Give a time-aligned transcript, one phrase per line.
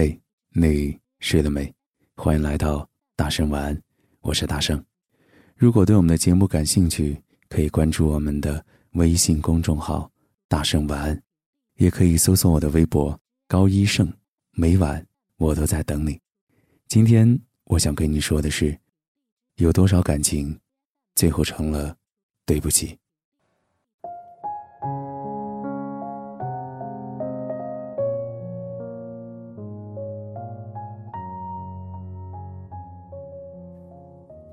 [0.00, 0.16] 嘿，
[0.50, 1.74] 你睡了没？
[2.14, 3.82] 欢迎来到大圣晚安，
[4.20, 4.80] 我是大圣。
[5.56, 10.08] 如果对我们的节目感兴趣，可以关注我们的微信公众号
[10.46, 11.20] “大圣晚安”，
[11.78, 14.08] 也可以搜索我的微博“高一胜”，
[14.54, 15.04] 每晚
[15.36, 16.16] 我都在等你。
[16.86, 18.78] 今天我想跟你说的是，
[19.56, 20.56] 有多少感情，
[21.16, 21.96] 最后成了
[22.46, 22.96] 对不起。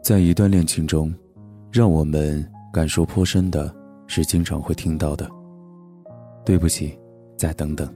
[0.05, 1.11] 在一段恋情中，
[1.71, 5.27] 让我们感受颇深的是经常会听到的
[6.45, 6.95] “对不起，
[7.35, 7.91] 再等等”，“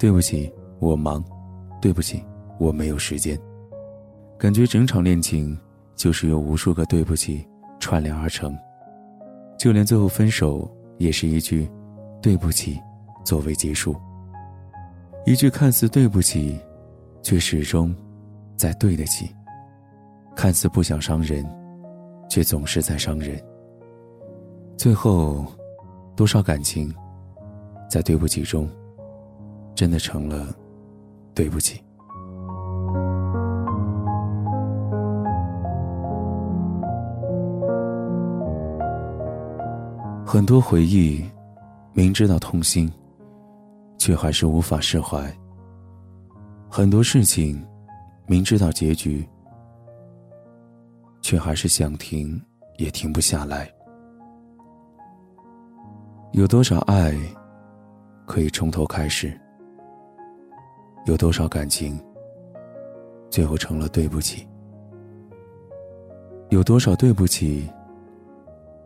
[0.00, 1.22] 对不起，我忙
[1.78, 2.24] ”，“对不起，
[2.58, 3.38] 我没有时间”，
[4.40, 5.54] 感觉整场恋情
[5.94, 7.46] 就是由无数个“对不起”
[7.78, 8.56] 串联而成，
[9.58, 11.70] 就连最后分手也是一句
[12.22, 12.80] “对不起”
[13.26, 13.94] 作为结束，
[15.26, 16.58] 一句看似对不起，
[17.22, 17.94] 却始终
[18.56, 19.28] 在对得起。
[20.36, 21.44] 看似不想伤人，
[22.28, 23.42] 却总是在伤人。
[24.76, 25.46] 最后，
[26.14, 26.94] 多少感情，
[27.88, 28.68] 在对不起中，
[29.74, 30.54] 真的成了
[31.34, 31.82] 对不起。
[40.26, 41.24] 很多回忆，
[41.94, 42.92] 明知道痛心，
[43.96, 45.34] 却还是无法释怀。
[46.68, 47.66] 很多事情，
[48.26, 49.26] 明知道结局。
[51.26, 52.40] 却还是想停，
[52.76, 53.68] 也停不下来。
[56.30, 57.12] 有多少爱
[58.26, 59.36] 可以从头开始？
[61.04, 62.00] 有多少感情
[63.28, 64.46] 最后成了对不起？
[66.50, 67.68] 有多少对不起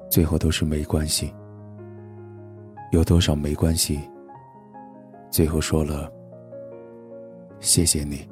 [0.08, 1.30] 最后都是没关系？
[2.90, 4.00] 有多少没关系
[5.30, 6.10] 最后说了
[7.60, 8.26] 谢谢你？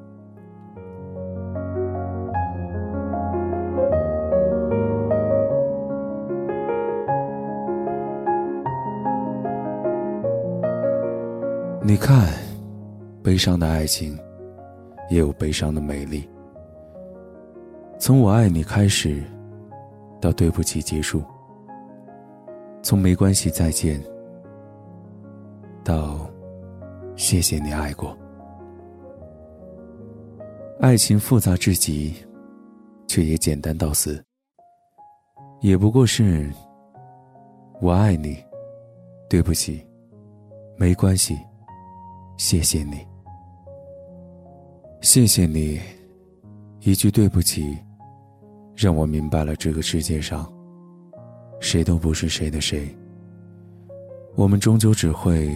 [11.80, 12.28] 你看，
[13.22, 14.18] 悲伤的爱情，
[15.08, 16.28] 也有悲伤的美丽。
[18.00, 19.22] 从我爱你开始，
[20.20, 21.20] 到对不起结束；
[22.82, 24.02] 从没关系再见，
[25.84, 26.28] 到
[27.14, 28.16] 谢谢你爱过。
[30.80, 32.14] 爱情复杂至极，
[33.06, 34.22] 却也简单到死。
[35.60, 36.50] 也不过是，
[37.80, 38.36] 我爱你，
[39.28, 39.86] 对不起，
[40.76, 41.38] 没关系。
[42.38, 43.04] 谢谢你，
[45.00, 45.80] 谢谢你，
[46.82, 47.76] 一句对不起，
[48.76, 50.50] 让我明白了这个世界上，
[51.58, 52.88] 谁都不是谁的谁。
[54.36, 55.52] 我们终究只会，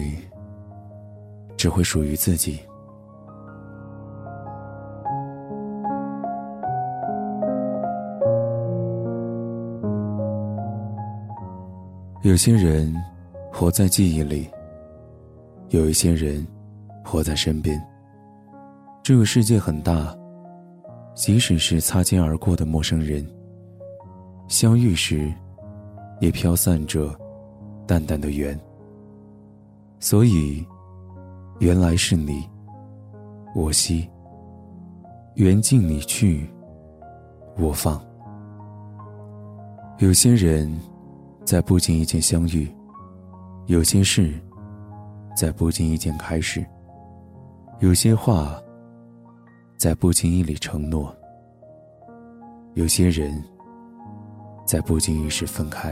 [1.55, 2.59] 只会属于自己。
[12.23, 12.93] 有些人
[13.53, 14.49] 活在记忆里，
[15.69, 16.45] 有一些人。
[17.03, 17.81] 活在身边。
[19.03, 20.15] 这个世界很大，
[21.13, 23.25] 即使是擦肩而过的陌生人，
[24.47, 25.31] 相遇时，
[26.19, 27.13] 也飘散着
[27.85, 28.57] 淡淡的缘。
[29.99, 30.65] 所以，
[31.59, 32.47] 原来是你，
[33.53, 34.09] 我惜。
[35.35, 36.47] 缘尽你去，
[37.57, 37.99] 我放。
[39.97, 40.71] 有些人，
[41.43, 42.67] 在不经意间相遇；
[43.65, 44.33] 有些事，
[45.35, 46.63] 在不经意间开始。
[47.83, 48.63] 有些话，
[49.75, 51.13] 在不经意里承诺；
[52.75, 53.43] 有些人，
[54.65, 55.91] 在不经意时分开；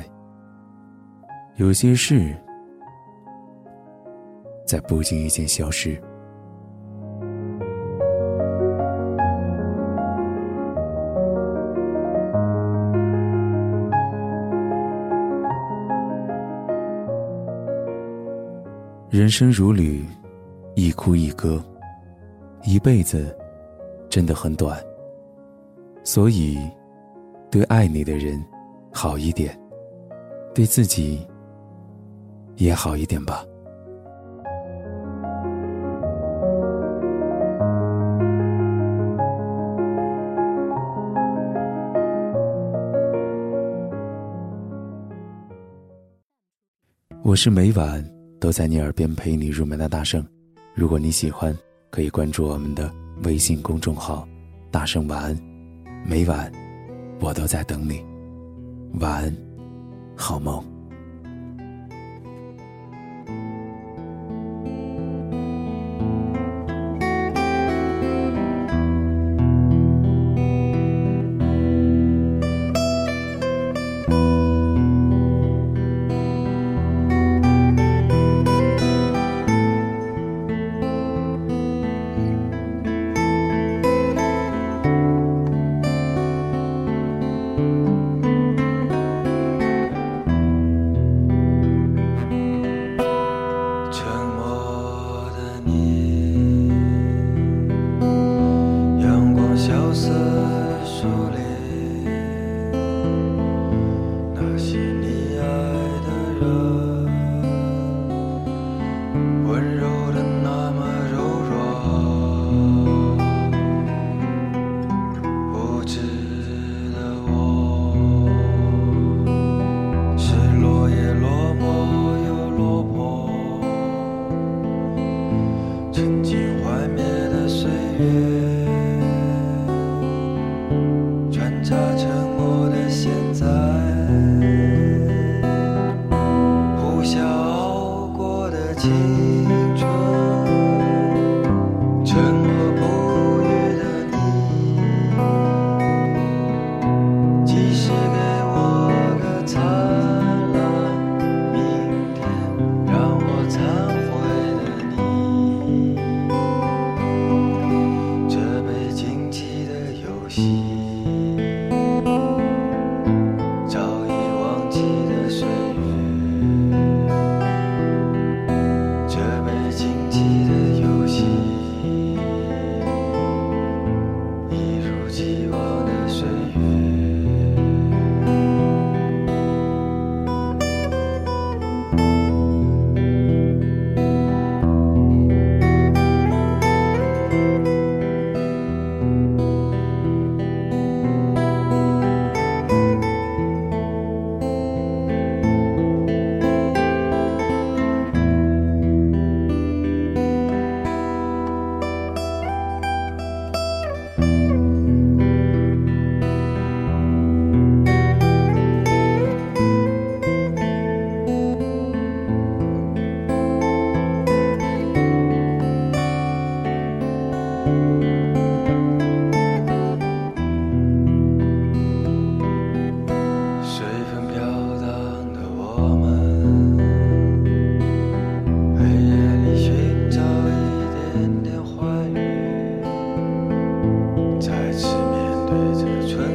[1.58, 2.34] 有些事，
[4.66, 6.02] 在不经意间消失。
[19.10, 20.06] 人生如旅，
[20.74, 21.62] 一哭一歌。
[22.64, 23.36] 一辈子
[24.08, 24.80] 真的很短，
[26.04, 26.58] 所以
[27.50, 28.44] 对爱你的人
[28.92, 29.60] 好一点，
[30.54, 31.28] 对自己
[32.56, 33.44] 也好一点吧。
[47.24, 48.04] 我是每晚
[48.40, 50.26] 都在你耳边陪你入眠的大圣，
[50.76, 51.56] 如果你喜欢。
[51.92, 52.92] 可以关注我们的
[53.24, 54.26] 微信公众号
[54.72, 55.38] “大声晚安”，
[56.08, 56.50] 每晚
[57.20, 58.02] 我都在等你。
[59.02, 59.38] 晚安，
[60.16, 60.71] 好梦。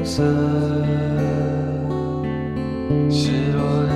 [0.07, 0.23] 色。
[3.11, 3.96] 失落的